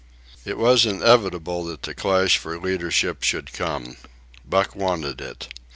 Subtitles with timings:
[0.45, 3.97] It was inevitable that the clash for leadership should come.
[4.43, 5.47] Buck wanted it.